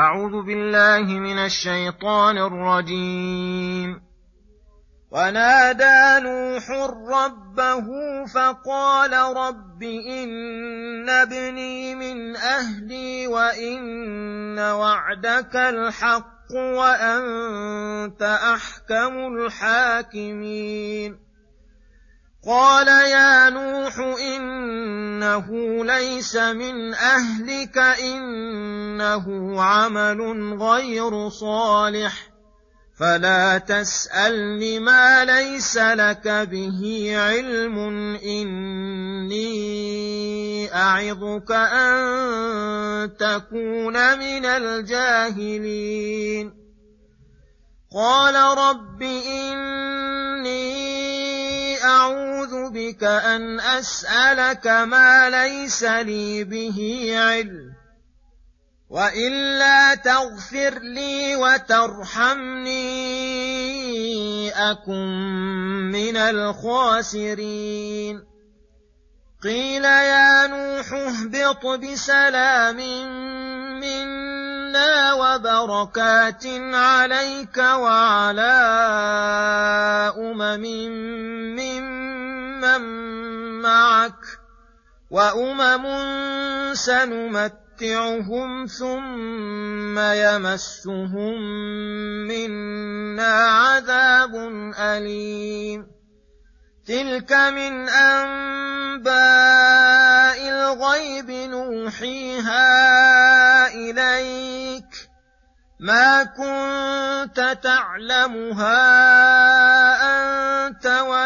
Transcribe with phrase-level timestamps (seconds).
[0.00, 4.00] أعوذ بالله من الشيطان الرجيم.
[5.10, 6.70] ونادى نوح
[7.12, 7.86] ربه
[8.34, 21.29] فقال رب إن ابني من أهلي وإن وعدك الحق وأنت أحكم الحاكمين.
[22.46, 25.46] قال يا نوح إنه
[25.84, 30.20] ليس من أهلك إنه عمل
[30.62, 32.30] غير صالح
[33.00, 37.78] فلا تسألني ما ليس لك به علم
[38.24, 39.44] إني
[40.74, 45.80] أعظك أن تكون من الجاهلين.
[47.92, 50.89] قال رب إني
[51.90, 57.72] أعوذ بك أن أسألك ما ليس لي به علم
[58.90, 62.80] وإلا تغفر لي وترحمني
[64.50, 67.60] أكن من الخاسرين.
[69.42, 72.76] قيل يا نوح اهبط بسلام
[73.80, 78.56] منا وبركات عليك وعلى
[80.18, 81.69] أمم ممن
[85.10, 85.84] وامم
[86.74, 91.40] سنمتعهم ثم يمسهم
[92.28, 94.34] منا عذاب
[94.78, 95.86] اليم
[96.86, 99.18] تلك من انباء
[100.48, 102.66] الغيب نوحيها
[103.74, 105.10] اليك
[105.80, 109.00] ما كنت تعلمها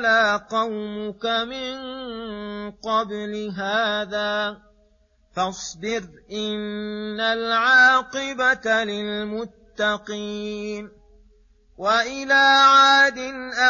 [0.00, 1.76] ولا قومك من
[2.70, 4.58] قبل هذا
[5.36, 10.90] فاصبر إن العاقبة للمتقين
[11.78, 13.18] وإلى عاد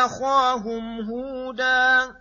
[0.05, 2.15] أخاهم هودا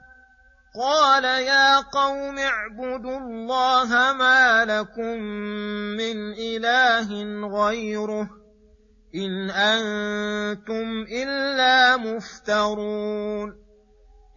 [0.79, 5.17] قال يا قوم اعبدوا الله ما لكم
[6.01, 8.29] من إله غيره
[9.15, 13.58] إن أنتم إلا مفترون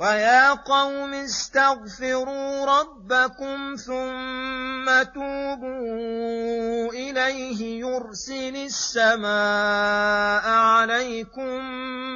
[0.00, 11.60] ويا قوم استغفروا ربكم ثم توبوا اليه يرسل السماء عليكم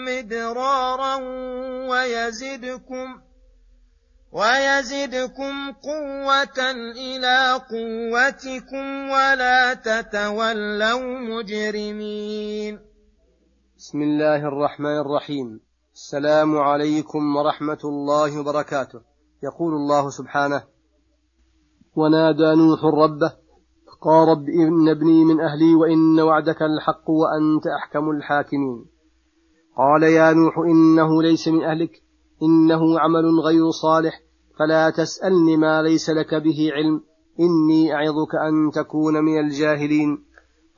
[0.04, 1.14] مدرارا
[1.88, 3.20] ويزدكم
[4.32, 12.80] ويزدكم قوة إلى قوتكم ولا تتولوا مجرمين
[13.78, 15.60] بسم الله الرحمن الرحيم
[15.94, 19.00] السلام عليكم ورحمة الله وبركاته.
[19.42, 20.62] يقول الله سبحانه
[21.96, 23.32] ونادى نوح ربه
[24.00, 28.84] قال رب إن ابني من أهلي وإن وعدك الحق وأنت أحكم الحاكمين.
[29.76, 32.02] قال يا نوح إنه ليس من أهلك
[32.42, 34.20] إنه عمل غير صالح
[34.58, 37.00] فلا تسألني ما ليس لك به علم
[37.40, 40.24] إني أعظك أن تكون من الجاهلين.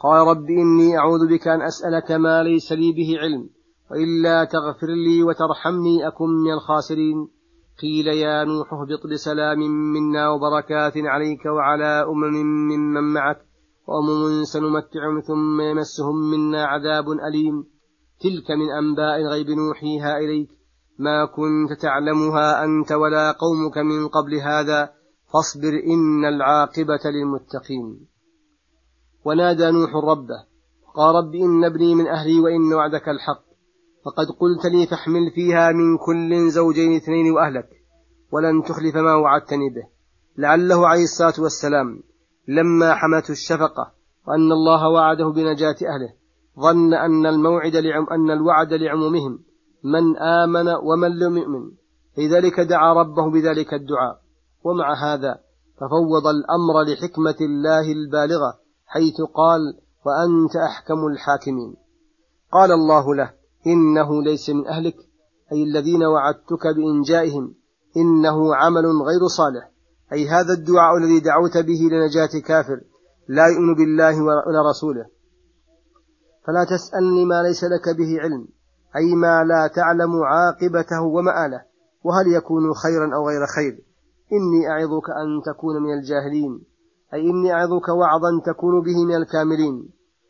[0.00, 3.55] قال رب إني أعوذ بك أن أسألك ما ليس لي به علم
[3.90, 7.28] وإلا تغفر لي وترحمني أكن من الخاسرين.
[7.82, 9.58] قيل يا نوح اهبط بسلام
[9.92, 12.34] منا وبركات عليك وعلى أمم
[12.70, 13.38] ممن معك
[13.86, 17.64] وأمم سنمتعهم ثم يمسهم منا عذاب أليم.
[18.20, 20.48] تلك من أنباء الغيب نوحيها إليك.
[20.98, 24.90] ما كنت تعلمها أنت ولا قومك من قبل هذا
[25.32, 28.06] فاصبر إن العاقبة للمتقين.
[29.24, 30.44] ونادى نوح ربه
[30.94, 33.55] قال رب إن ابني من أهلي وإن وعدك الحق.
[34.06, 37.68] فقد قلت لي فاحمل فيها من كل زوجين اثنين وأهلك
[38.32, 39.88] ولن تخلف ما وعدتني به.
[40.38, 42.02] لعله عليه الصلاة والسلام
[42.48, 43.92] لما حمته الشفقة
[44.28, 46.12] وأن الله وعده بنجاة أهله
[46.60, 49.38] ظن أن الموعد لعم أن الوعد لعمومهم
[49.84, 51.70] من آمن ومن لم يؤمن.
[52.18, 54.20] لذلك دعا ربه بذلك الدعاء.
[54.64, 55.38] ومع هذا
[55.76, 59.60] ففوض الأمر لحكمة الله البالغة حيث قال
[60.06, 61.76] وأنت أحكم الحاكمين
[62.52, 63.35] قال الله له
[63.66, 64.96] إنه ليس من أهلك
[65.52, 67.54] أي الذين وعدتك بإنجائهم
[67.96, 69.70] إنه عمل غير صالح.
[70.12, 72.80] أي هذا الدعاء الذي دعوت به لنجاة كافر
[73.28, 75.06] لا يؤمن بالله ولا رسوله.
[76.46, 78.48] فلا تسألني ما ليس لك به علم
[78.96, 81.62] أي ما لا تعلم عاقبته ومآله
[82.04, 83.82] وهل يكون خيرا أو غير خير.
[84.32, 86.62] إني أعظك أن تكون من الجاهلين
[87.14, 89.88] أي إني أعظك وعظا تكون به من الكاملين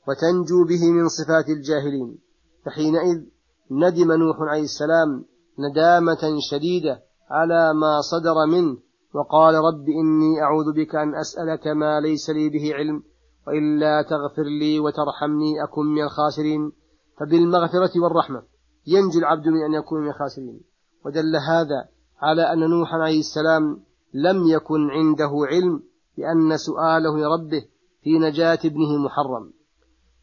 [0.08, 2.25] وتنجو به من صفات الجاهلين.
[2.66, 3.24] فحينئذ
[3.70, 5.24] ندم نوح عليه السلام
[5.58, 8.76] ندامة شديدة على ما صدر منه
[9.14, 13.02] وقال رب إني أعوذ بك أن أسألك ما ليس لي به علم
[13.46, 16.72] وإلا تغفر لي وترحمني أكن من الخاسرين.
[17.20, 18.42] فبالمغفرة والرحمة
[18.86, 20.60] ينجو العبد من أن يكون من الخاسرين.
[21.04, 21.88] ودل هذا
[22.22, 23.82] على أن نوحا عليه السلام
[24.14, 25.82] لم يكن عنده علم
[26.18, 27.64] بأن سؤاله لربه
[28.02, 29.52] في نجاة ابنه محرم.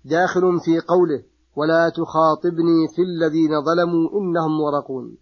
[0.05, 5.17] داخل في قوله ولا تخاطبني في الذين ظلموا إنهم مغرقون.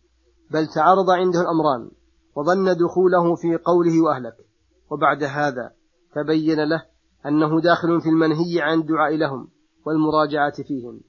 [0.51, 1.92] بل تعرض عنده الأمران
[2.36, 4.36] وظن دخوله في قوله وأهلك.
[4.92, 5.72] وبعد هذا
[6.16, 6.86] تبين له
[7.25, 9.48] أنه داخل في المنهي عن الدعاء لهم
[9.86, 11.01] والمراجعة فيهم.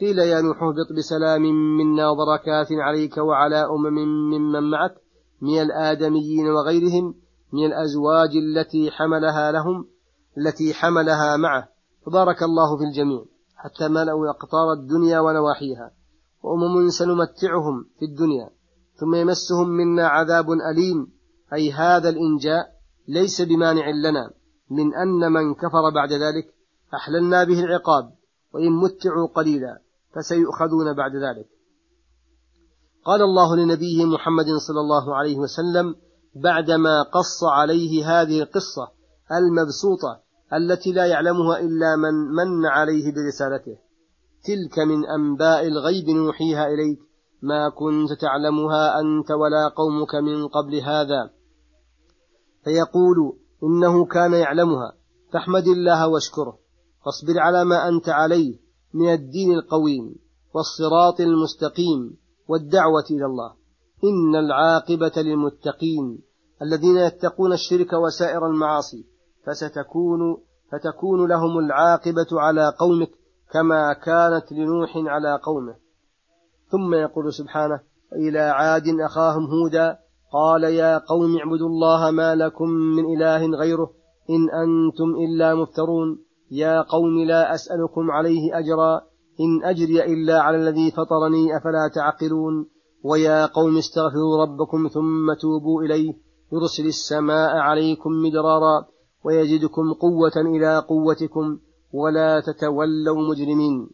[0.00, 1.42] قيل يا نوح اهبط بسلام
[1.76, 3.94] منا وبركات عليك وعلى أمم
[4.30, 4.94] ممن معك
[5.42, 7.14] من الآدميين وغيرهم
[7.52, 9.86] من الأزواج التي حملها لهم
[10.38, 11.68] التي حملها معه.
[12.06, 13.24] فبارك الله في الجميع.
[13.64, 15.90] حتى ملأوا أقطار الدنيا ونواحيها.
[16.42, 18.50] وأمم سنمتعهم في الدنيا
[19.00, 21.12] ثم يمسهم منا عذاب أليم.
[21.52, 22.72] أي هذا الإنجاء
[23.08, 24.30] ليس بمانع لنا
[24.70, 26.54] من أن من كفر بعد ذلك
[26.94, 28.12] أحللنا به العقاب
[28.54, 29.80] وإن متعوا قليلا
[30.14, 31.48] فسيؤخذون بعد ذلك.
[33.04, 35.94] قال الله لنبيه محمد صلى الله عليه وسلم
[36.34, 38.88] بعدما قص عليه هذه القصة
[39.32, 40.20] المبسوطة
[40.52, 43.78] التي لا يعلمها إلا من من عليه برسالته.
[44.44, 46.98] تلك من أنباء الغيب نوحيها إليك.
[47.42, 51.30] ما كنت تعلمها أنت ولا قومك من قبل هذا.
[52.64, 54.92] فيقول إنه كان يعلمها.
[55.32, 56.58] فاحمد الله واشكره.
[57.04, 58.58] فاصبر على ما أنت عليه
[58.94, 60.14] من الدين القويم
[60.54, 62.16] والصراط المستقيم
[62.48, 63.52] والدعوة إلى الله.
[64.04, 66.18] إن العاقبة للمتقين
[66.62, 69.09] الذين يتقون الشرك وسائر المعاصي
[69.46, 70.36] فستكون
[70.72, 73.10] فتكون لهم العاقبة على قومك
[73.52, 75.74] كما كانت لنوح على قومه.
[76.68, 77.80] ثم يقول سبحانه
[78.12, 79.98] إلى عاد أخاهم هودا
[80.32, 83.90] قال يا قوم اعبدوا الله ما لكم من إله غيره
[84.30, 86.18] إن أنتم إلا مفترون.
[86.50, 89.00] يا قوم لا أسألكم عليه أجرا
[89.40, 92.66] إن أجري إلا على الذي فطرني أفلا تعقلون.
[93.04, 96.14] ويا قوم استغفروا ربكم ثم توبوا إليه
[96.52, 98.86] يرسل السماء عليكم مدرارا
[99.24, 101.58] ويزدكم قوة إلى قوتكم
[101.92, 103.90] ولا تتولوا مجرمين.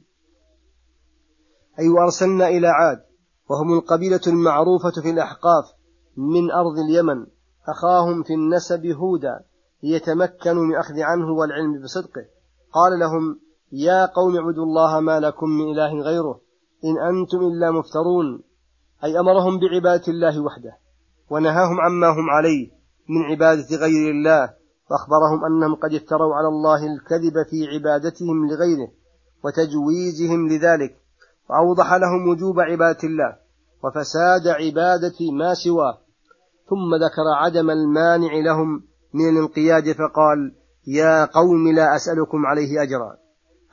[1.79, 3.03] أي وأرسلنا إلى عاد
[3.51, 5.65] وهم القبيلة المعروفة في الأحقاف
[6.17, 7.27] من أرض اليمن
[7.69, 9.41] أخاهم في النسب هودا
[9.83, 12.25] ليتمكنوا من أخذ عنه والعلم بصدقه.
[12.73, 13.41] قال لهم
[13.73, 16.41] يا قوم اعبدوا الله ما لكم من إله غيره
[16.85, 18.43] إن أنتم إلا مفترون.
[19.05, 20.79] أي أمرهم بعبادة الله وحده
[21.31, 22.71] ونهاهم عما هم عليه
[23.09, 24.55] من عبادة غير الله
[24.91, 28.89] وأخبرهم أنهم قد افتروا على الله الكذب في عبادتهم لغيره
[29.45, 30.97] وتجويزهم لذلك
[31.51, 33.37] وأوضح لهم وجوب عبادة الله
[33.85, 35.99] وفساد عبادة ما سواه.
[36.71, 38.83] ثم ذكر عدم المانع لهم
[39.15, 40.55] من الانقياد فقال
[40.87, 43.17] يا قوم لا أسألكم عليه أجرا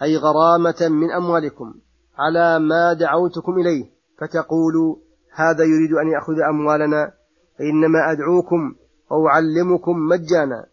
[0.02, 1.74] أي غرامة من أموالكم
[2.18, 3.86] على ما دعوتكم إليه
[4.20, 4.96] فتقولوا
[5.36, 7.12] هذا يريد أن يأخذ أموالنا
[7.60, 8.76] فإنما أدعوكم
[9.12, 10.66] وأعلمكم مجانا.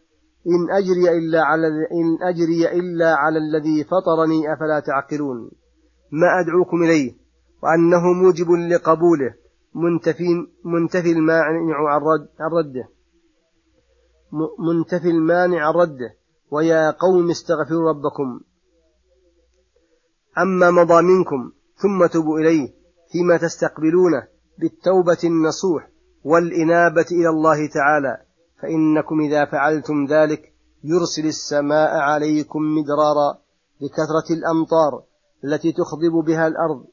[0.46, 5.50] إن أجري إلا على إن أجري إلا على الذي فطرني أفلا تعقلون.
[6.10, 7.16] ما أدعوكم إليه؟
[7.62, 9.34] وأنه موجب لقبوله
[9.74, 10.24] منتفي
[10.64, 11.44] منتفي المانع
[11.88, 12.88] عن رد عن رده.
[14.58, 16.14] منتفي المانع عن رده.
[16.50, 18.40] ويا قوم استغفروا ربكم.
[20.38, 22.74] أما مضى منكم ثم تبوا إليه
[23.12, 24.28] فيما تستقبلونه
[24.58, 25.90] بالتوبة النصوح
[26.24, 28.29] والإنابة إلى الله تعالى.
[28.62, 30.52] فإنكم إذا فعلتم ذلك
[30.84, 33.38] يرسل السماء عليكم مدرارا
[33.80, 35.02] بكثرة الأمطار
[35.44, 36.84] التي تخضب بها الأرض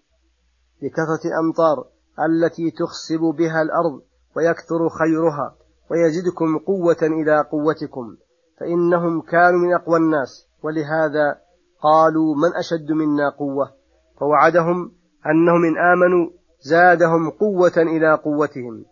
[0.81, 1.85] بكثرة الأمطار
[2.25, 4.01] التي تخصب بها الأرض
[4.35, 5.55] ويكثر خيرها
[5.91, 8.17] ويزدكم قوة إلى قوتكم.
[8.59, 11.37] فإنهم كانوا من أقوى الناس ولهذا
[11.81, 13.73] قالوا من أشد منا قوة؟
[14.19, 14.91] فوعدهم
[15.25, 16.29] أنهم إن آمنوا
[16.61, 18.85] زادهم قوة إلى قوتهم.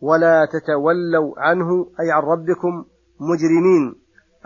[0.00, 1.70] ولا تتولوا عنه
[2.00, 2.84] أي عن ربكم
[3.20, 3.94] مجرمين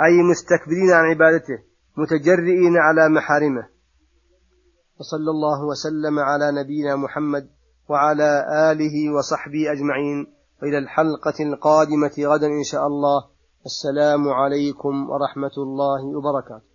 [0.00, 1.59] أي مستكبرين عن عبادته
[1.97, 3.69] متجرئين على محارمه.
[5.00, 7.49] وصلى الله وسلم على نبينا محمد
[7.88, 10.26] وعلى آله وصحبه أجمعين.
[10.62, 13.25] وإلى الحلقة القادمة غدا إن شاء الله.
[13.67, 16.68] السلام عليكم ورحمة الله وبركاته.